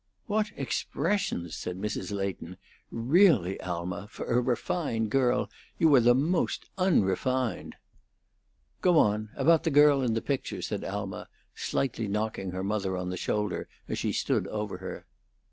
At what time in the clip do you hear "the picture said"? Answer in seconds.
10.15-10.83